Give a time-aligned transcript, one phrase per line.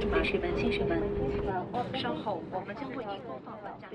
[0.00, 0.98] 一码是本期新闻。
[2.00, 3.90] 稍后我们将为您播放本站。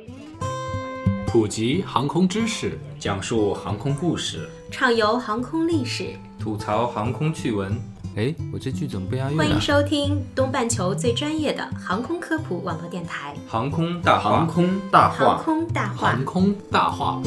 [1.25, 7.75] 普及航空知识，讲述航空故事，畅游航空历史，吐槽航空趣闻。
[8.15, 9.37] 哎，我这句怎么不押韵啊？
[9.37, 14.29] 欢迎收听东半球最专业的航空科普网络电台《航空大话》。
[14.33, 16.25] 航空大话航，空大话航。
[16.25, 17.21] 空大话。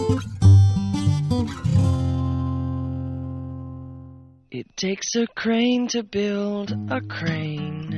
[4.52, 7.89] It takes a crane to build a crane.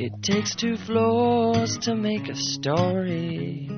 [0.00, 3.68] It takes two floors to make a story.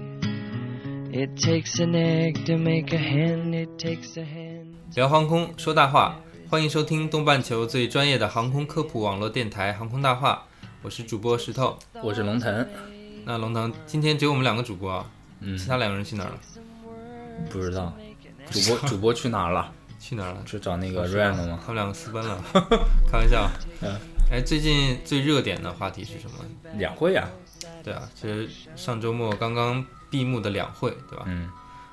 [1.11, 3.55] It takes an egg to make a hen.
[3.55, 4.75] It takes a hen.
[4.95, 6.21] 聊航空说大话，
[6.51, 10.47] 欢迎收听东半球最专业的航空科普网络电台《航空大话》，
[10.83, 11.79] 我是主播石头。
[12.03, 12.69] 我是龙腾，
[13.25, 15.11] 那龙腾，今天只有我们两个主播啊，
[15.41, 16.39] 嗯其他两个人去哪儿了？
[17.49, 17.97] 不知道
[18.53, 19.73] 主播主播去哪儿了？
[19.99, 20.43] 去哪儿了？
[20.45, 21.59] 去找那个 Ran 了吗？
[21.65, 22.45] 他们两个私奔了，
[23.11, 23.51] 开玩笑。
[23.81, 23.97] 嗯
[24.31, 26.45] 哎，最近最热点的话题是什么？
[26.79, 27.29] 两会啊，
[27.83, 31.25] 对啊，其实上周末刚刚闭幕的两会，对吧？
[31.27, 31.51] 嗯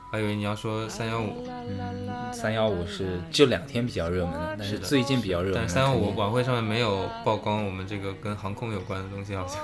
[0.09, 9.59] 还以为你要说三幺五，嗯，三幺五是这两天比较热门的，但是最近比较热门但是三幺五晚会上面没有曝光我们这个跟航空有关的东西，好像，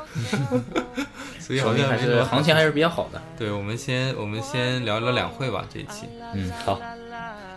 [1.39, 3.21] 所以好像还是行情还是比较好的。
[3.39, 6.07] 对，我们先我们先聊聊两会吧，这一期。
[6.33, 6.77] 嗯，好，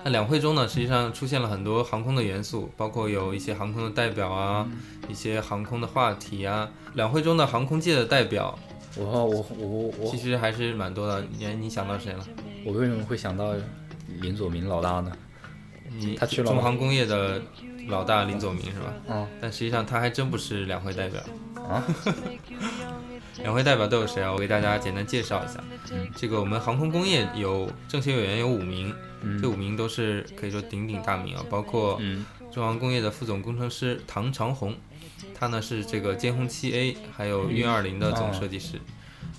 [0.07, 4.65] 那两会中呢，实际上出现了很多航空的元素，包括有一些航空的代表啊，
[5.09, 6.71] 一些航空的话题啊。
[6.95, 8.57] 两会中的航空界的代表
[8.97, 11.27] 我我我我其实还是蛮多的。
[11.37, 12.25] 你你想到谁了？
[12.65, 13.53] 我为什么会想到
[14.21, 15.11] 林佐明老大呢？
[15.91, 17.43] 你他去了中航工业的
[17.89, 18.95] 老大林佐明是吧？
[19.09, 21.21] 嗯但实际上他还真不是两会代表。
[21.69, 21.83] 啊，
[23.43, 24.31] 两会代表都有谁啊？
[24.33, 25.59] 我给大家简单介绍一下。
[25.91, 28.95] 嗯这个我们航空工业有政协委员有五名，
[29.27, 29.43] 嗯。
[29.43, 34.75] 这五名都是可以说鼎鼎大名啊，包括嗯中航工业的副总工程师唐长红，
[35.35, 38.81] 他呢是这个歼轰七 A 还有运二零的总设计师，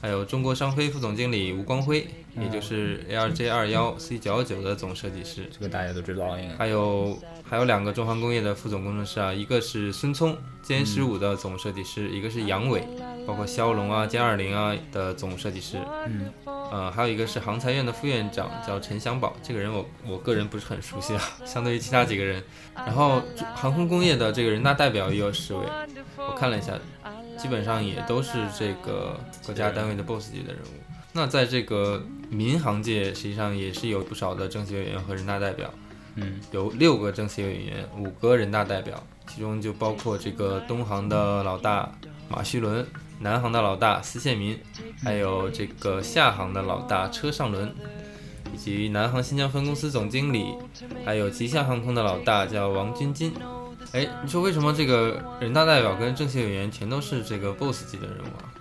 [0.01, 2.07] 还有中国商飞副总经理吴光辉，
[2.39, 6.55] 也就是 ARJ 二幺 C 九幺九的总设计师，这个大家都知道应该。
[6.55, 12.83] 还有还有两个中航工业的副总工程师啊，一个是孙聪歼十五的总设计师，一个是杨伟，
[13.25, 16.31] 包括骁龙啊、歼二零啊的总设计师，嗯，
[16.71, 22.43] 呃，还有一个是航材院的副院长叫陈祥宝，这个人我我个人不是很熟悉啊，相对于其他几个人。
[22.75, 23.21] 然后
[23.55, 25.65] 航空工业的这个人大代表也有十位，
[26.17, 26.73] 我看了一下，
[27.37, 30.81] 基本上也都是这个国家单位的 BOSS 级的人物。
[31.13, 35.69] 那在这个民航界，实际上也是有不少的政协委员和人大代表。
[36.19, 41.91] 嗯有六个政协委员，五个人大代表，其中就包括这个东航的老大
[42.27, 42.83] 马旭伦，
[43.19, 44.57] 南航的老大司宪民，
[45.03, 47.73] 还有这个厦航的老大车尚伦，
[48.53, 50.53] 以及南航新疆分公司总经理，
[51.05, 53.33] 还有吉祥航空的老大叫王军金。
[53.93, 58.53] 哎，你说为什么这个人大代表跟政协委员全都是这个 BOSS 级的人物啊？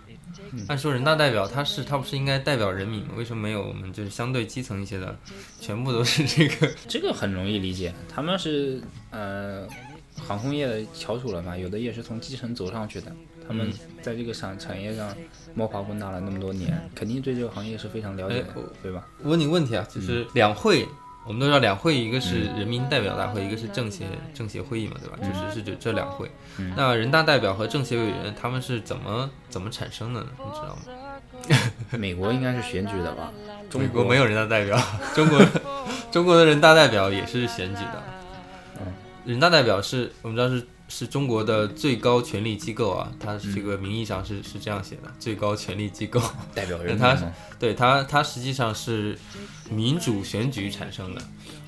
[0.69, 3.09] 按说人大代表他是他不是应该代表人民吗？
[3.17, 5.15] 为什么没有我们就是相对基层一些的，
[5.61, 8.81] 全部都是这个 这个很容易理解，他们是
[9.11, 9.67] 呃
[10.27, 13.15] 航空业的翘楚了嘛，有的也是从基层走上去的，
[13.47, 13.71] 他们
[14.03, 15.15] 在这个产产业上
[15.55, 19.07] 摸爬滚打了那么多年，肯定对这个行业是非常了解的哎，对吧？
[19.23, 20.87] 我问你个问题啊，就是两会，
[21.27, 24.05] 我们都知道两会，一个是人民代表大会，一个是政协
[24.35, 25.17] 政协会议嘛，对吧？
[25.19, 26.31] 就是是这这两会。
[26.77, 30.29] 那人大代表和政协委员他们是怎么怎么产生的呢？
[30.39, 30.83] 你知道吗？
[31.99, 33.33] 美国应该是选举的吧？
[33.71, 34.79] 中美国没有人大代表，
[35.15, 35.41] 中国
[36.11, 38.03] 中国的人大代表也是选举的。
[38.81, 38.93] 嗯
[39.25, 46.21] 人大代表是我们知道是是中国的最高权力机构啊，它这个名义上是是这样写的，最高权力机构。
[46.55, 47.17] 代表人民他。
[47.59, 49.19] 对它，它实际上是
[49.71, 51.23] 民主选举产生的，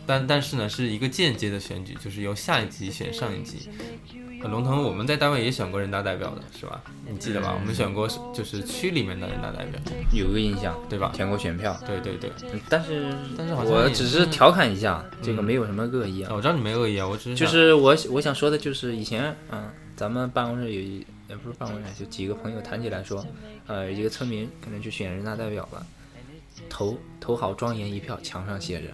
[0.08, 3.68] 但但是呢，是一个间接的选举，就是由下一级选上一级。
[4.40, 6.80] 呃龙腾，我们在单位也选过人大代表的，是吧？
[7.10, 7.56] 你记得吧？
[7.60, 9.80] 我们选过是就是区里面的人大代表，
[10.12, 11.10] 有个印象，对吧？
[11.12, 16.30] 填过选票，对对对，嗯但是但是好像我只是是调侃一下，这个嗯没有什么恶意啊。
[16.30, 23.26] 啊我知道你没恶意啊，我只是就是我我想说的就是以前，嗯，咱们办公室有一也不是办公室，就几个朋友谈起来说，
[23.66, 25.84] 呃，一个村民可能去选人大代表了，
[26.68, 28.88] 投投好庄严一票，墙上写着，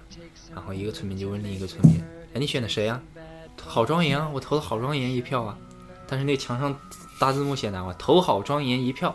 [0.55, 2.03] 然后一个村民就问另一个村民，
[2.35, 3.01] 哎，你选的谁呀、
[3.57, 5.59] 好庄严啊，我投了好庄严一票啊，
[6.07, 6.77] 但是那墙上
[7.19, 9.15] 大字幕写的啊，投好庄严一票，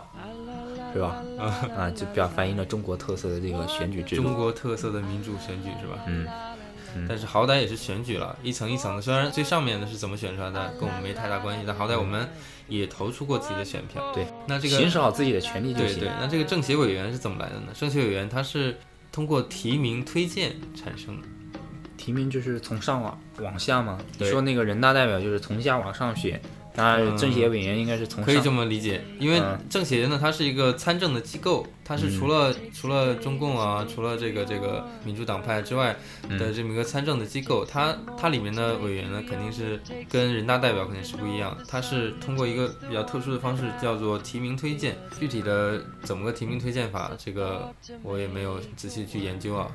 [0.92, 1.22] 是吧？
[1.76, 4.22] 啊，就表反映了中国特色的这个选举制度。
[4.22, 5.98] 中国特色的民主选举是吧？
[6.06, 6.26] 嗯，
[7.08, 9.02] 但是好歹也是选举了，一层一层的。
[9.02, 12.28] 虽然最上面的是怎么选出来的，跟我们没太大关系，但好歹我们
[12.68, 14.12] 也投出过自己的选票。
[14.12, 16.00] 对，那这个行使好自己的权利就行。
[16.00, 17.68] 对对，那这个政协委员是怎么来的呢？
[17.74, 18.78] 政协委员他是
[19.10, 21.26] 通过提名推荐产生的。
[21.96, 23.98] 提名就是从上往往下嘛。
[24.12, 26.40] 你对说那个人大代表就是从下往上选，
[26.72, 35.96] 当然，政协委员应该是从可以这么理解，因为嗯政协呢，它是一个参政的机构，它是除了、除了中共啊，除了这个这个民主党派之外
[36.38, 44.96] 的这么一个参政的机构，它它里面的委员呢，肯定是跟人大代表肯定是不一样，它是通过一个比较特殊的方式，叫做提名推荐。
[45.18, 49.70] 具体的怎么个提名推荐法，这个我也没有仔细去研究啊。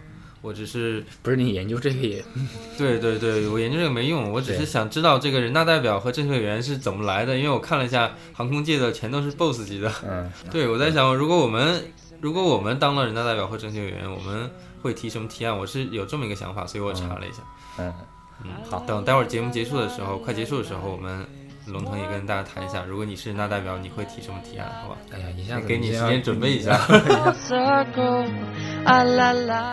[0.45, 2.23] 我只是不是你研究这个也
[2.77, 9.91] 对对对，我研究这个没用，我只是想知道这个人大代表和政协委员是怎么来的，因为我看了一下航空界的全都是 BOSS 级的。
[10.07, 11.83] 嗯，对，我在想，如果我们
[12.21, 14.49] 如果我们当了人大代表或政协委员，我们
[14.81, 15.57] 会提什么提案？
[15.57, 17.43] 我是有这么一个想法，所以我查了一下。
[17.79, 17.93] 嗯
[18.43, 21.25] 嗯，好等待会儿节目结束的时候，快结束的时候，我们
[21.67, 24.67] 龙腾也跟大家谈一下，如果你是人大代表，你会提什么提案？
[24.81, 24.97] 好吧？
[25.13, 26.77] 哎呀，一下子给你时间准备一下。
[28.87, 29.03] Ah.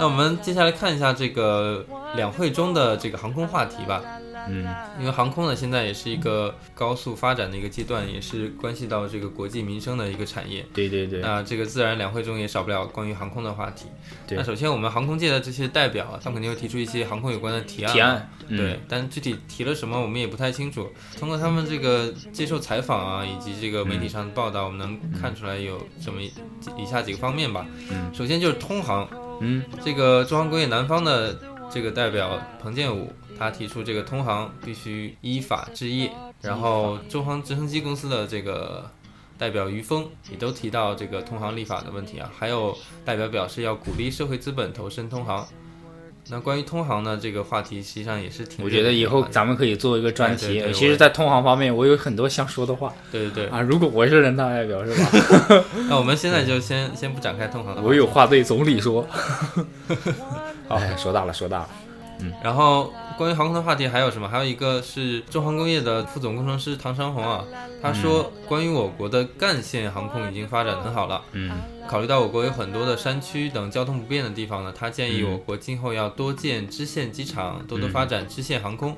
[0.00, 1.84] 那我们接下来看一下这个
[2.14, 4.00] 两会中的这个航空话题吧。
[4.48, 4.66] 嗯
[4.98, 10.64] 因为航空呢，现在也是一个高速发展的一个阶段，也是关系到这个国计民生的一个产业。
[10.72, 13.86] 对对对，那这个自然两会中也少不了关于航空的话题。
[14.26, 17.92] 对那首先我们航空界的这些代表啊，他们肯定会提出一些航空有关的提案。
[17.92, 20.88] 提案嗯对，但具体提了什么我们也不太清楚。
[21.18, 26.32] 通过他们这个接受采访啊，以及这个媒体上的报道，我们能看出来有这么一
[26.76, 27.66] 以下几个方面吧。
[27.90, 29.08] 嗯首先就是通航，
[29.40, 31.38] 嗯这个中航工业南方的
[31.70, 38.90] 这个代表彭建武，他提出这个通航必须依法治业，然后中航直升机公司的这个
[39.36, 45.46] 代表于峰也都提到这个通航立法的问题啊，还有代表表示要鼓励社会资本投身通航。
[46.30, 50.62] 那关于通航呢，这个话题实际上也是挺我觉得以后咱们们可以做一个专题。
[50.72, 53.46] 其实，在通航方面，我有很多想说的话对对对。
[53.48, 53.60] 啊。
[53.60, 55.64] 如果我是人大代表，是吧？
[55.90, 59.04] 那我们现在就先先不展开通航我有话对总理说。
[60.70, 61.68] 哎，说大了，说大了。
[62.42, 64.28] 然后关于航空的话题还有什么？
[64.28, 67.44] 还有一个是中航工业的副总工程师唐长红啊，
[67.82, 71.22] 他说关于我国的干线航空已经发展得很好了。
[71.32, 71.50] 嗯
[71.88, 78.96] 考虑到我国有很多的山区等交通不便的地方呢，他建议嗯我国今后要多建支线机场，多多发展支线航空，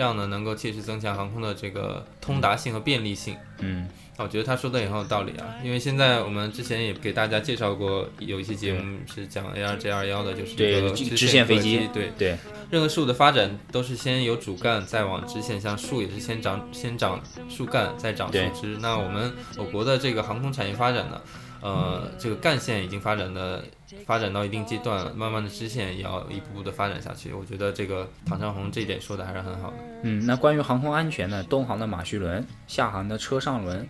[0.00, 3.36] 这样呢能够切实增强航空的这个通达性和便利性。
[3.58, 3.86] 嗯
[4.16, 12.38] 我觉得他说的也很有道理啊，因为现在我们之前也给大家介绍过，有一期节目是讲 ARJ 二幺的，就是一对个支线飞机对，对，
[12.70, 18.78] 任何事物的发展都是先有主干，再往支线，像树也是先长先长树干，再长树枝。
[18.80, 21.20] 那我们我国的这个航空产业发展呢，
[21.62, 23.62] 呃，这个干线已经发展的
[24.06, 27.32] 发展到一定阶段了，慢慢的支线也要一步步的发展下去。
[27.32, 29.76] 我觉得这个唐长红这一点说的还是很好的。
[30.02, 33.86] 嗯，那关于航空安全呢，东航的马叙伦、厦航的车上轮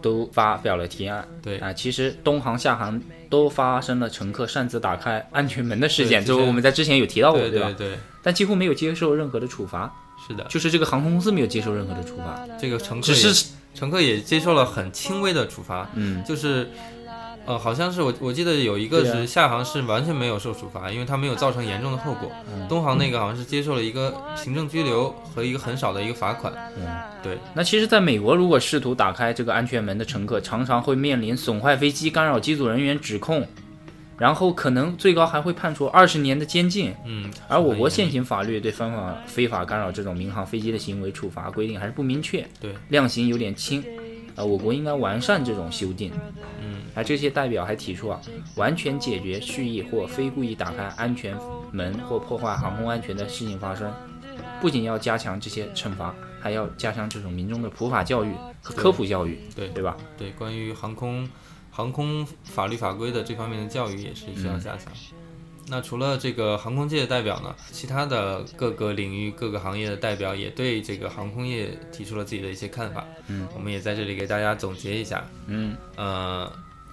[0.00, 1.26] 都发表了提案。
[1.42, 7.48] 对啊，其实东航、厦航都发生了乘客擅自打开安全门的事件，对之前这个我们在之前有提到过，吧？
[7.48, 9.92] 对对对，但几乎没有接受任何的处罚，
[10.28, 16.70] 是的，就是这个航空公司没有接受任何的处罚，这个乘客只是乘客也接受了很轻微的处罚，嗯就是。
[17.48, 22.30] 呃，好像是我我记得有一个是厦航是完全没有受处罚，因为它没有造成严重的后果。
[22.52, 26.52] 嗯东航那个好像是接受了一个行政拘留和一个很少的一个罚款。
[26.76, 26.86] 嗯。
[27.22, 33.46] 对，那其实，在美国，如果试图打开这个安全门的乘客，常常会面临损坏飞机、干扰机组人员指控，
[34.18, 36.94] 然后可能最高还会判处二十年的监禁。
[37.06, 43.82] 嗯，而我国现行法律对非法非法干扰这种民航飞机的行为处罚规定还是不明确，对，量刑有点轻。
[44.36, 46.12] 呃，我国应该完善这种修订。
[46.62, 46.67] 嗯，
[46.98, 48.20] 而这些代表还提出啊，
[48.56, 51.32] 完全解决蓄意或非故意打开安全
[51.70, 53.88] 门或破坏航空安全的事情发生，
[54.60, 59.96] 不仅要加强这些惩罚，还要加强这种民众的普法教育和科普教育，对对吧？
[60.16, 61.28] 对，关于航空
[61.70, 64.92] 航空法律法规的这方面的教育也是需要加强。
[65.70, 73.06] 那除了这个航空界的代表呢，其他的各个领域、各个行业的代表也对这个航空业提出了自己的一些看法。
[73.26, 75.22] 嗯，我们也在这里给大家总结一下。
[75.46, 76.50] 嗯，呃，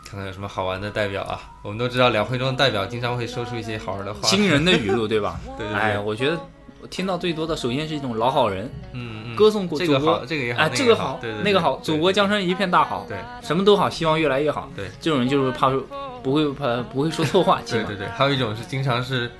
[0.07, 1.41] 看看有什么好玩的代表啊？
[1.63, 4.21] 我们都知道两会中的代表经常会说出一些好玩的话。
[4.29, 5.39] 惊人的语录，对吧？
[5.57, 5.79] 对对对。
[5.79, 6.37] 哎，我觉得
[6.79, 13.17] 我听到最多的，首先是一种老好人，嗯，嗯歌颂过祖国这个好，这个也好，哎，这个好，对对对那个好，祖国江山一片大好，对。
[13.41, 14.69] 什么都好，希望越来越好。
[14.75, 15.83] 对，这种人就是怕说
[16.21, 19.31] 不会怕不会说错话，对对对，还有一种是经常是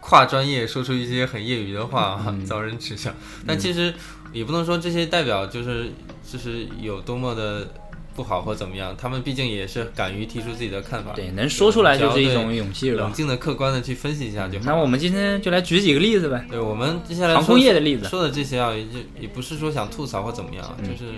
[0.00, 3.10] 跨专业说出一些很业余的话遭人耻笑。
[3.46, 3.94] 但其实
[4.32, 5.90] 也不能说这些代表就是
[6.30, 7.66] 就是有多么的
[8.14, 12.90] 不好或怎么样，他们毕竟也是敢于提出自己的看法，对，能说出来就是一种勇气？
[12.90, 14.64] 冷静的、客观的去分析一下就好。
[14.66, 18.08] 那我们今天就来举几个例子呗，对我们接下来航说空业的例子。
[18.08, 21.12] 说的这些啊，也就也不是说想吐槽或怎么样，嗯就是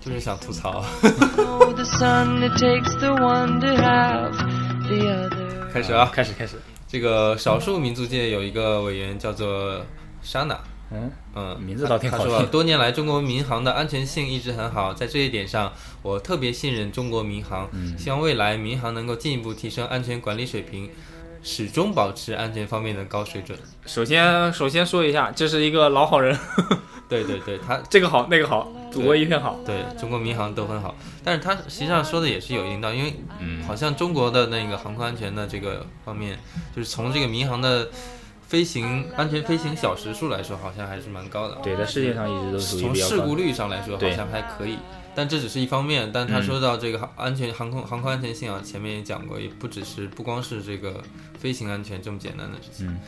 [0.00, 0.84] 就是想吐槽。
[1.38, 1.74] Oh.
[5.72, 6.56] 开始啊，开始开始，
[6.88, 9.80] 这个少数民族界有一个委员叫做
[10.20, 10.58] 莎娜，
[10.92, 17.96] 嗯，嗯，名字倒挺好他说啊听多年来中国民航的安全性一直很好，在这一点上，我特别信任中国民航，嗯。
[17.96, 20.90] 希望未来民航能够进一步提升安全管理水平，
[21.42, 23.56] 始终保持安全方面的高水准。
[23.86, 26.36] 首先首先说一下，这是一个老好人，
[27.08, 29.58] 对对对，他这个好那个好，祖国一片好。
[29.64, 33.62] 对中国民航都很好，但是他实际上说的也是有一定道理，因为嗯。
[33.62, 36.36] 好像中国的那个航空安全的这个方面，
[36.74, 37.88] 就是从这个民航的
[38.50, 41.54] 飞行安全飞行小时数来说，好像还是蛮高的。
[41.62, 44.76] 对，在世界上一直都属于从事故率上来说，好像还可以。
[45.14, 51.00] 但这只是一方面，但他嗯说到这个航安全航空航空安全性啊，前面也讲过，也不只是不光是这个
[51.38, 52.88] 飞行安全这么简单的事情。
[52.88, 52.98] 嗯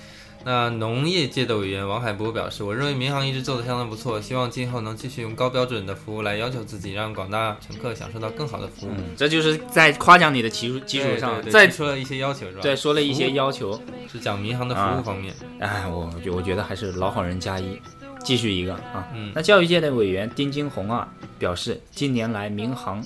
[0.44, 8.90] 那农业界的委员王海波表示，我认为民航一直做得相当不错，希望今后能继续用高标准的服务来要求自己，让广大乘客享受到更好的服务。
[8.96, 12.61] 嗯，这就是在夸奖你的基础基础上，再提出了一些要求是吧？
[12.62, 13.80] 对说了一些要求。
[14.12, 15.32] 是讲民航的服啊务方面。
[15.58, 17.80] 哎，我觉我觉得还是老好人加一，
[18.22, 19.08] 继续一个啊。
[19.14, 21.08] 嗯那教育界的委员丁金红啊
[21.38, 23.02] 表示，近年来民航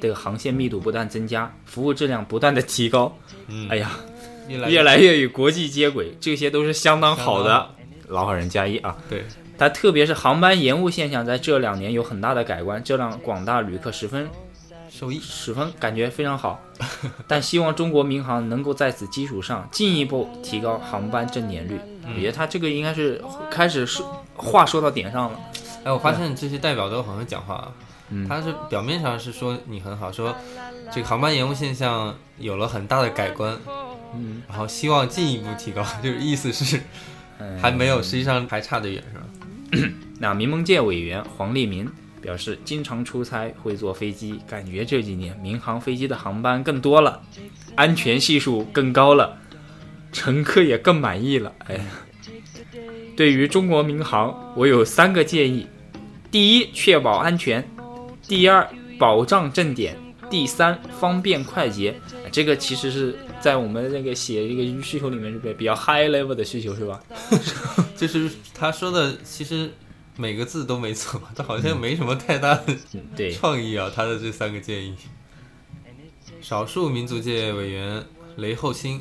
[0.00, 3.14] 这个航线密度不断增加，服务质量不断的提高，
[3.48, 3.90] 嗯，哎呀，
[4.48, 7.70] 越来越与国际接轨，这些都是相当好的。
[8.08, 8.96] 老好人加一啊！
[9.10, 9.24] 对，
[9.58, 14.28] 它特别是航班延误现象，在这两年有很大的改观，这让广大旅客十分
[14.88, 15.18] 受益。
[15.20, 16.60] 十分感觉非常好。
[17.26, 21.80] 但希望中国民航能够在此基础上进一步提高航班正点率。
[22.04, 25.40] 嗯我觉得他这个应该是开始说话说到点上了。
[25.82, 27.72] 哎，我发现这些代表都很会讲话啊。
[28.10, 30.32] 嗯他是表面上是说你很好，说
[30.92, 33.58] 这个航班延误现象有了很大的改观，
[34.18, 36.80] 嗯，然后希望进一步提高， 就是意思是
[37.38, 39.18] 嗯还没有，实际上还差得远，是
[39.82, 39.88] 吧？
[40.18, 41.88] 那民盟界委员黄立民
[42.20, 47.22] 表示，经常出差会坐飞机，感觉这几年民航飞机的航班更多了，
[47.74, 49.38] 安全系数更高了，
[50.12, 51.52] 乘客也更满意了。
[51.66, 51.84] 哎呀，
[53.16, 55.66] 对于中国民航，我有三个建议：
[56.30, 57.62] 第一，确保安全；
[58.26, 58.66] 第二，
[58.98, 59.94] 保障正点；
[60.30, 61.94] 第三，方便快捷。
[62.24, 67.00] 哎这个其实是在我们那个写这个需求里面是比比较 high level 的需求，是吧？
[67.96, 69.70] 就是他说的，其实
[70.16, 74.94] 每个字都没错，他好像没什么太大的嗯 对，创意啊，他的这三个建议。
[76.42, 78.04] 少数民族界委员
[78.36, 79.00] 雷厚新，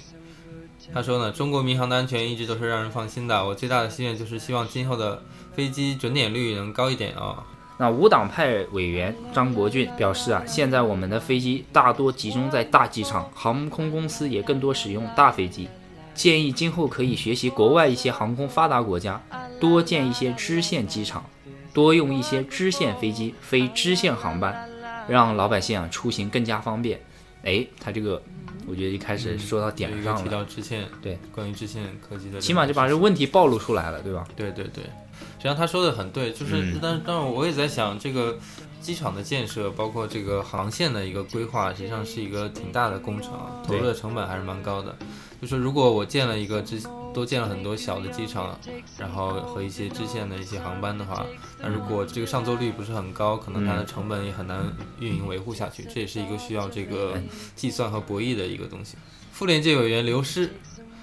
[0.94, 3.46] 他说呢，中国民航的安全一直都是让人放心的。
[3.46, 7.44] 我最大的心愿就是希望今后的飞机准点率能高一点啊、
[7.78, 15.68] 那无党派委员张国俊表示啊，现在我们的飞机大多集中在大机场，航空公司也更多使用大飞机。
[16.14, 19.22] 建议今后可以学习国外一些航空发达国家，
[19.60, 21.26] 多建一些支线机场，
[21.74, 24.70] 多用一些支线飞机飞支线航班，
[25.10, 26.98] 让老百姓啊出行更加方便。
[27.44, 28.24] 哎，他这个
[28.68, 34.28] 我觉得一开始说到点有一个提，到支线，对，关于支线科技的，起码就把这问题暴露出来了，对吧？
[34.36, 38.38] 对对对，实际上他说的很对，就是，嗯但是但是我也在想，这个
[38.82, 44.96] 机场的建设，包括这个航线的一个规划，实际上是一个挺大的工程啊，投入的成本还是蛮高的。
[45.42, 46.82] 就说如果我建了一个支，
[47.16, 48.60] 多建了很多小的机场，
[49.00, 51.26] 然后和一些支线的一些航班的话，
[51.62, 58.98] 那如果这个上座率不是很高，可能它的嗯成本也很难运营维护下去，这也是一个需要这个嗯计算和博弈的一个东西。
[59.32, 60.50] 妇联界委员刘诗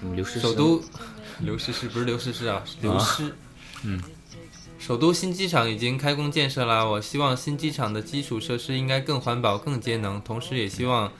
[0.03, 0.83] 嗯刘诗诗首都
[1.39, 3.35] 刘诗诗不是刘诗诗啊，是刘诗。
[3.83, 4.01] 嗯，
[4.77, 11.11] 首都新机场已经开工建设啦，我希望新机场的基础设施应该更环保、更节能，同时也希望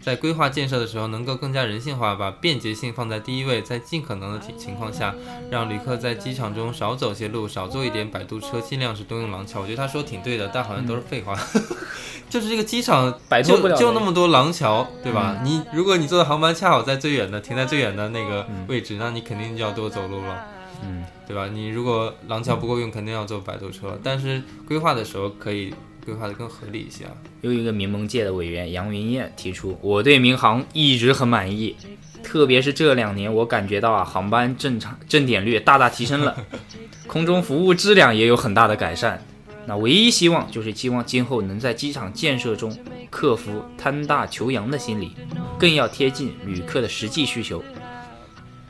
[0.00, 5.14] 在规划建设的时候能够更加人性化，把便捷性放在第一位，在尽可能的情情况下，
[5.50, 9.60] 让旅客在机场中少走些路，少坐一点摆渡车，尽量是多用廊桥。
[9.60, 11.36] 我觉得他说挺对的，但好像都是废话。
[12.30, 15.40] 就是这个机场嗯摆脱不了就就那么多廊桥，对吧？
[15.42, 20.46] 你如果你坐的航班恰好在最远的，停在最远的那个位置，那你肯定就要多走路了。
[20.84, 21.48] 嗯，对吧？
[21.48, 23.98] 你如果廊桥不够用，肯定要坐摆渡车。
[24.04, 25.74] 但是规划的时候可以
[26.08, 27.12] 规划的更合理一些啊。
[27.42, 31.76] 又一个民盟界的委员杨云燕提出，我对民航一直很满意，
[32.22, 36.34] 特别是这两年，我感觉到啊，航班正常正点率大大提升了，
[37.06, 39.22] 空中服务质量也有很大的改善。
[39.66, 42.74] 那唯一希望就是希望今后能在机场建设中
[43.10, 45.12] 克服贪大求洋的心理，
[45.58, 47.62] 更要贴近旅客的实际需求。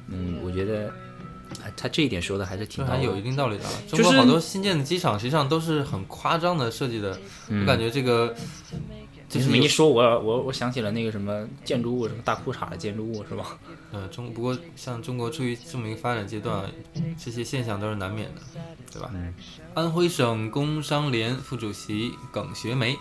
[0.09, 0.93] 嗯，我觉得，啊
[1.77, 3.71] 他这一点说的还是挺还有一定道理的啊。
[3.89, 8.35] 中国好多新建的机场实际上都是很夸张的设计的，我感觉这个
[9.29, 13.59] 就你是有这么一说，我我我想起了那个什么建筑物，什么大裤衩的建筑物是吧？
[13.91, 16.65] 呃中不过像中国处于这么一个发展阶段，
[17.23, 18.41] 这些现象都是难免的，
[18.93, 19.11] 对吧？
[19.15, 19.35] 嗯
[19.75, 22.97] 安徽省工商联副主席耿学梅。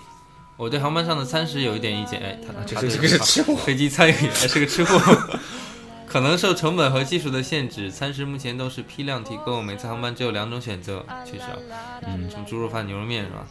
[0.58, 4.98] 我对航班上的餐食有一点意见，哎，他他这个是对吃货飞机餐饮还是个吃货。
[6.18, 11.06] 可可能受成本和技术的限制，餐食目前都是批量提供，每次航班只有两种选择。
[11.24, 13.48] 确实啊，嗯，什么猪肉饭、牛肉面是吧？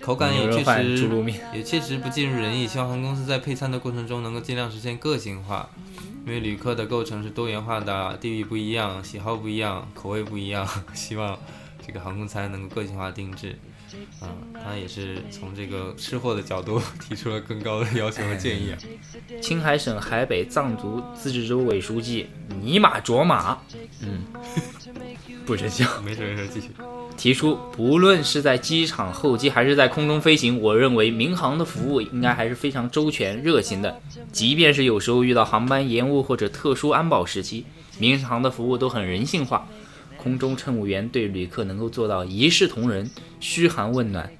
[0.00, 2.64] 口感也确实肉面，也确实不尽如人意。
[2.66, 5.68] 希望航空公司在配餐的过程中能够尽量实现个性化，
[6.24, 10.64] 因为旅客的构成是多元化的，地域不一样，喜好不一样，口味不一样。
[10.94, 11.36] 希望
[11.84, 13.58] 这个航空餐能够个性化定制。
[14.20, 14.28] 啊、
[14.64, 18.78] 他也是从这个吃货的角度 提出了更高的要求和建议啊。
[19.40, 22.26] 青海省海北藏族自治州委书记
[22.62, 23.58] 尼玛卓玛，
[24.02, 24.24] 嗯，
[25.44, 26.02] 不真相。
[26.04, 26.68] 没事没事，继续。
[27.16, 34.00] 提出，不论是在机场候机还是在空中飞行，我认为民航的服务应该还是非常周全、热情的。
[34.32, 37.66] 即便是有时候遇到航班延误或者特殊安保时期，
[37.98, 39.68] 民航的服务都很人性化。
[40.22, 43.10] 空中乘务员对旅客能够做到一视同仁、
[43.40, 44.30] 嘘寒问暖，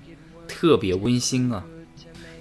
[0.46, 1.64] 特别温馨啊！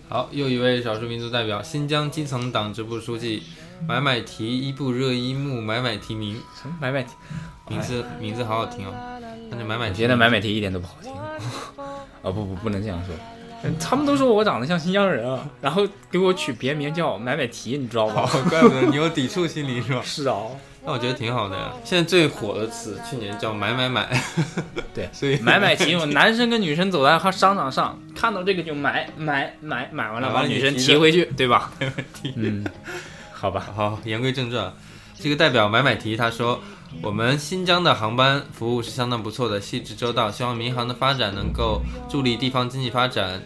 [0.09, 3.43] 好，又一位少数民族代表，新疆基层党支部书记
[3.87, 7.11] 买买提伊布热依木买买提名，什么买买提？
[7.69, 8.93] 名字名字好好听哦。
[9.49, 11.13] 但是买买提，我觉得买买提一点都不好听。
[11.13, 11.29] 啊
[12.21, 13.15] 不不不能这样说，
[13.79, 18.23] 他们都说我长得像新疆人啊，然后给我取别名叫买买提，你知道吗？
[18.33, 20.01] 哦，怪不得你有抵触心理是吧？
[20.03, 20.35] 是啊，
[20.89, 21.71] 那我觉得挺好的呀。
[21.83, 24.09] 现在最火的词，去年叫买买买，
[24.91, 31.71] 对，所以买买提，男生跟女生走在商场上，看到这个就买买买，买完了把女生提回去，对吧？
[31.79, 32.33] 没问题。
[32.35, 32.65] 嗯，
[33.31, 34.73] 好吧， 好，言归正传，
[35.19, 36.59] 这个代表买买提他说，
[37.03, 43.43] 我们新疆的航班服务是相当不错的，细致周到，希望民航的发展能够助力地方经济发展。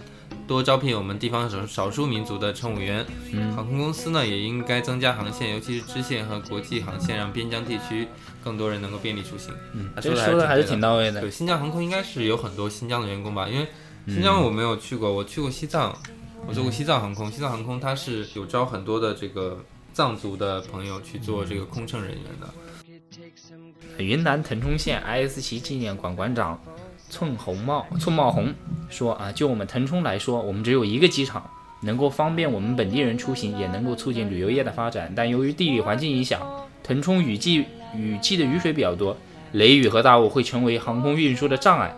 [0.48, 8.08] 多招聘我们地方少少数民族的乘务员，嗯航空公司呢也应该增加航线，尤其是支线和国际航线，让边疆地区
[8.44, 9.54] 更多人能够便利出行。
[9.74, 11.32] 嗯，他这说的还是说的还是挺挺到位的对，。
[11.32, 13.48] 新疆航空应该是有很多新疆的员工吧？
[13.48, 13.68] 因为
[14.08, 15.98] 新疆我没有去过，我去过西藏，
[16.46, 17.32] 我做过西藏航空。
[17.32, 22.54] 西藏航空它是有招很多的这个藏族的朋友去做这个空乘人员的。
[23.98, 26.60] 云南腾冲县 IS 旗纪念馆馆长
[27.14, 28.52] 寸红帽寸帽红
[28.90, 31.48] 说啊，就我们腾冲来说，我们只有一个机场，
[31.82, 35.14] 能够方便我们本地人出行，也能够促进旅游业的发展。
[35.16, 36.42] 但由于地理环境影响，
[36.82, 39.16] 腾冲雨季雨季的雨水比较多，
[39.52, 41.96] 雷雨和大雾会成为航空运输的障碍。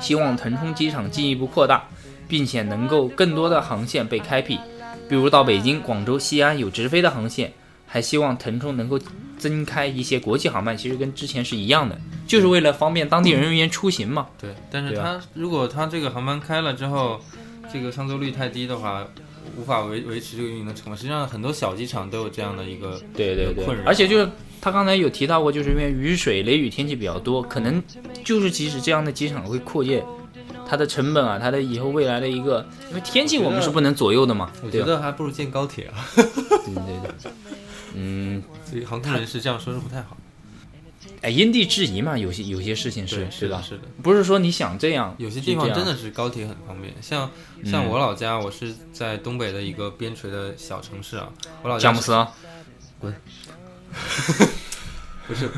[0.00, 1.84] 希望腾冲机场进一步扩大，
[2.26, 4.58] 并且能够更多的航线被开辟，
[5.08, 7.52] 比如到北京、广州、西安有直飞的航线。
[7.94, 8.98] 还希望腾冲能够
[9.38, 14.26] 增开一些国际航班，其实跟之前是一样的，就是为了方便当地人员出行嘛。
[14.36, 17.20] 对，但是对它如果它这个航班开了之后，
[17.72, 19.06] 这个上座率太低的话，
[19.56, 20.96] 无法维维持这个运营的成本。
[20.96, 24.28] 实际上，很多小机场都有这样的一个对对对困扰，而且就是
[24.60, 27.80] 他刚才有提到过，就是因为雨水、雷雨天气比较多，可能
[28.24, 30.04] 就是即使这样的机场会扩建，
[30.68, 34.82] 它的成本啊，它的以后未来的一个，因为天气我们是不能左右的嘛，我觉？
[34.82, 35.94] 得还不如建高铁啊。
[36.16, 36.24] 对
[36.74, 37.32] 对对，
[37.94, 40.16] 嗯，所以航空人士这样说是不太好。
[41.20, 43.30] 哎，因地制宜嘛，有些有些事情是对，吧？
[43.30, 43.82] 是的是的。
[44.02, 47.30] 不是说你想这样，有些地方真的是高铁很方便，像
[47.64, 51.30] 像我老家，我是在东北的一个边陲的小城市啊，
[51.62, 52.32] 我老家是佳木斯啊，
[55.26, 55.48] 不是，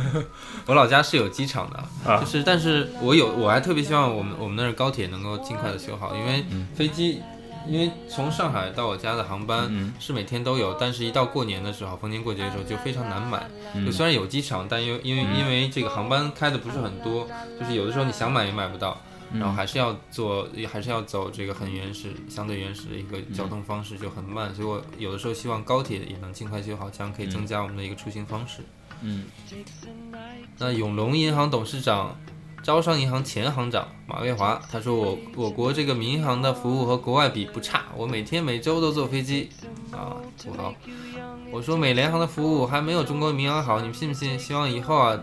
[0.67, 1.77] 我老家是有机场的，
[2.09, 6.45] 啊就是但是我有我还特别希望我们我们那儿高铁能够尽快的修好，因为
[6.77, 7.21] 飞机。
[7.69, 13.49] 因为从上海到我家的航班嗯是每天都有，但是一到过年的时候，逢年过节的时候就非常难买。
[13.75, 18.93] 嗯就虽然有机场，但因为因为因为这个航班开的不是很多，就是有的时候你想买也买不到。
[18.93, 24.55] 嗯然后还是要做，还是要走这个很原始、相对原始的一个交通方式，就很慢。
[24.55, 28.63] 所以我有的时候希望高铁也能尽快修好，这样可以增加我们的一个出行方式。
[29.03, 29.25] 嗯，
[30.59, 32.17] 那永隆银行董事长、
[32.67, 39.49] 招商银行前行长马月华他说我：“我国这个民航的服务和国外比不差，我每天每周都坐飞机
[39.93, 40.75] 啊，土豪。
[41.53, 44.37] 我说美联航的服务还没有中国民航好，你们信不信？
[44.37, 45.17] 希望以后啊，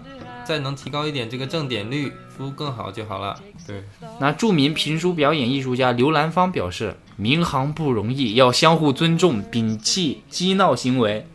[0.46, 3.38] 再能提高一点这个正点率，服务更好就好了。
[3.68, 3.84] 对。”
[4.22, 11.28] 那著名评书表演艺术家刘兰芳表示，民航不容易，要相互尊重，摒弃激闹行为，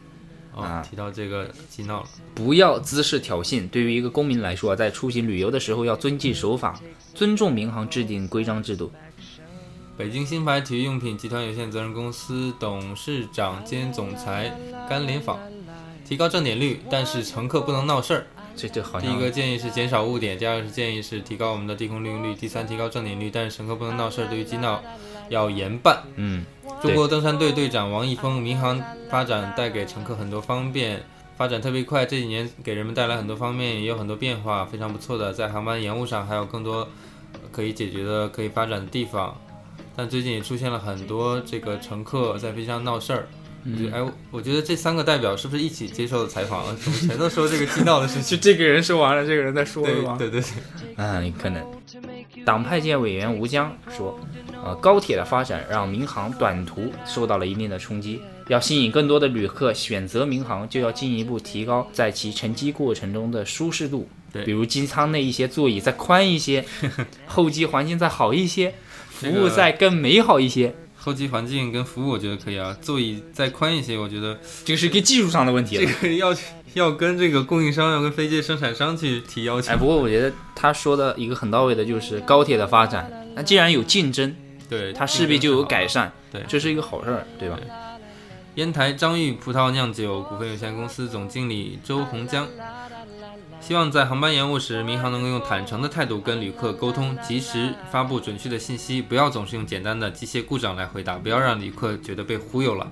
[0.58, 2.08] 哦啊，提到这个激闹了。
[2.34, 3.68] 不要滋事挑衅。
[3.70, 6.78] 对于一个公民来说，在出行旅游的时候要遵纪守法，
[7.14, 8.90] 尊重民航制定规章制度。
[9.96, 14.56] 北京新牌体育用品集团有限责任公司董事长兼总裁
[14.88, 15.38] 甘连访，
[16.04, 18.26] 提高正点率，但是乘客不能闹事儿。
[18.56, 24.26] 这这好像第一个建议是减少误点，第二个是建议是提高我们的低空利用率，第三提高正点率，但是乘客不能闹事儿。
[24.26, 24.82] 对于激闹，
[25.28, 26.02] 要严办。
[26.16, 26.44] 嗯，
[26.82, 31.02] 中国登山队队长王一峰，民航发展带给乘客很多方便，
[31.36, 35.32] 发展特别快，这几年给人们带来很多方面，也有很多变化，非常不错的。
[35.32, 36.88] 在航班延误上还有更多
[37.52, 39.36] 可以解决的、可以发展的地方，
[39.96, 43.28] 但最近也出现了很多这个乘客在飞机上闹事儿，
[43.64, 46.64] 嗯哎，我觉得这三个代表是不是一起接受的采访？
[46.76, 48.40] 怎么全都说这个激闹的事就情？
[48.40, 50.16] 这个人说完了，这个人在说对是吧？
[50.18, 50.50] 对对对，
[50.96, 51.64] 嗯，可能。
[52.44, 54.18] 党派界委员吴江说，
[54.68, 66.62] 呃，高铁的发展让民航短途受到了一定的冲击，要吸引更多的旅客选择民航，就要进一步提高在其乘机过程中的舒适度，对比如机舱内一些座椅再宽一些，
[67.24, 68.74] 候机环境再好一些，
[69.08, 76.08] 服务再更美好一些，候机环境跟服务我觉得可以啊，座椅再宽一些，我觉得这个是一个技术上的问题了这。
[76.08, 76.34] 个要
[76.74, 79.72] 要跟这个供应商要跟飞机生产商去提要求。
[79.72, 84.36] 哎，不过我觉得他说的一个很到位的就是高铁的发展，那既然有竞争，
[84.68, 86.12] 对，它势必就有改善。
[86.30, 87.58] 对这是一个好事儿，对吧？
[88.54, 92.48] 烟台张裕葡萄酿酒股份有限公司总经理周洪江，
[93.60, 102.90] 希望在航班延误时，民航能够用坦诚的态度跟旅客沟通，及时发布准确的信息，不要总是用简单的机械故障来回答，不要让旅客觉得被忽悠了。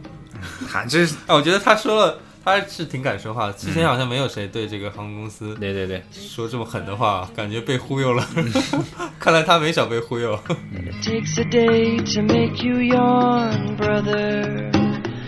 [0.71, 3.53] 他这是哎，我觉得他说了，他是挺敢说话的。
[3.55, 8.25] 之前好像没有谁对这个航空公司对对对，说这么狠的话，感觉被忽悠了。
[9.19, 10.39] 看来他没少被忽悠。
[10.73, 14.71] It takes a day to make you yawn, brother.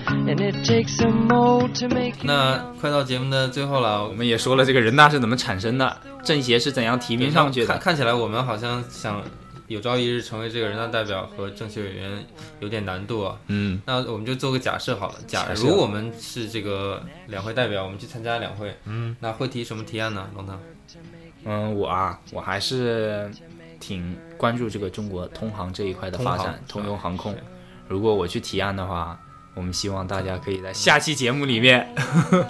[0.06, 7.66] And it takes a mold to make you 那快到节目的最后了，我们也说了这个人大是怎么产生的，政协是怎样提名上去的。
[7.66, 9.20] 看看起来我们好像想
[9.68, 12.26] 有朝一日成为这个人大代表和政协委员
[12.60, 13.38] 有点难度啊。
[13.46, 20.28] 嗯，那我们就做个假设好了，假如我们是这个两会代表，我们去参加两会，嗯，那会提什么提案呢？
[20.34, 20.58] 龙腾，
[21.44, 23.30] 嗯，我啊，我还是
[23.78, 27.36] 挺关注这个中国通航这一块的发展，通用航空。
[27.86, 29.20] 如果我去提案的话，
[29.54, 31.80] 我们希望大家可以在下期节目里面。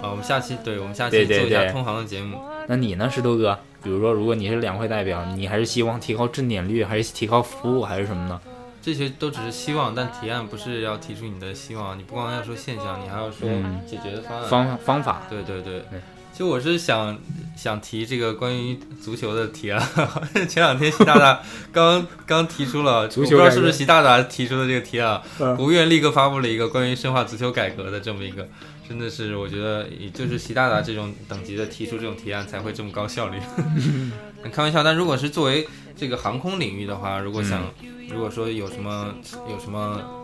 [0.01, 2.41] 啊，我们下期对我们下期做一下通航的节目。
[2.67, 3.59] 那你呢，石头哥？
[3.83, 8.39] 比如说，如果你是两会代表，你还是希望提高正点率，还是提高服务，还是什么呢？
[8.81, 14.49] 这些都只是希望，但提案不是要提出你的希望，你不光要说现象，你还要说嗯解决的方案。
[14.49, 15.99] 方方法，对对对对，
[16.31, 17.17] 其实我是想
[17.57, 19.81] 想提这个关于足球的提案。
[20.47, 28.47] 前两天习大大刚刚提出了，足球我不知道是不是习大大提出的这个提案，嗯国务院立刻发布了一个关于深化足球改革的这么一个，
[28.87, 33.37] 真的是我觉得也就是习大大这种等级的提出这种提案才会这么高效率。
[34.51, 37.73] 开玩笑，但如果是作为这个航空领域的话，如果想、
[38.09, 39.13] 如果说有什么
[39.49, 40.18] 有什么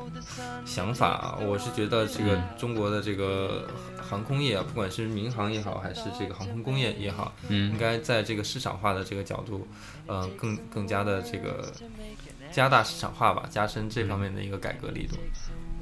[0.65, 9.67] 想法啊，我是觉得这个嗯中国的这个航空业啊，不管是民航也好，还是这个航空工业也好，嗯应嗯该在这个市场化的这个角度，
[10.07, 11.71] 呃，更更加的这个
[12.51, 15.17] 加大市场化吧，加深这方面的一个改革力度。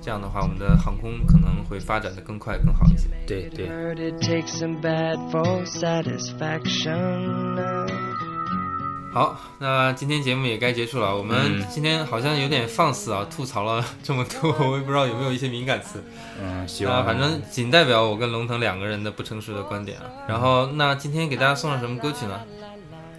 [0.02, 3.08] 这样的话，我们的航空可能会发展的更快、更好一些。
[3.26, 3.70] 对对，
[9.14, 11.16] 好，那今天节目也该结束了。
[11.16, 16.04] 我们嗯今天好像有点放肆啊，吐槽了这么多，我也不知道有没有一些敏感词。
[16.42, 20.06] 嗯，希望反正仅代表我跟龙腾两个人的不成熟的观点啊。
[20.28, 22.42] 然后，那今天给大家送上什么歌曲呢？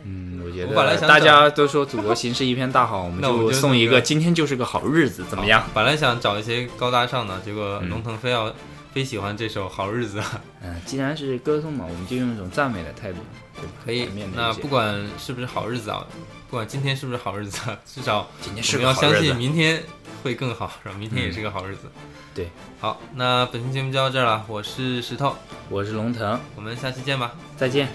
[0.05, 5.63] 嗯，我本来想得大家都说祖国形势一片大好，我们就就送一个个今天就是个好日子，怎么样？
[5.73, 8.53] 本来想找一些高大上的，结果嗯龙腾非要、
[8.95, 10.41] 非喜欢这首《好日子》啊。
[10.63, 13.19] 嗯，既然是歌颂嘛，我们就用一种赞美的态度，
[13.57, 13.65] 对？
[13.85, 16.07] 可以那不管是不是好日子啊，
[16.49, 19.83] 不管今天是不是好日子啊， 至少我们要相信明天
[20.23, 20.95] 会更好，是吧？
[20.97, 21.91] 明天也是个好日子。
[22.33, 25.35] 对，好，那本期节目就到这儿了，我是石头，
[25.69, 27.35] 我是龙腾，我们下期见吧。
[27.57, 27.89] 再见。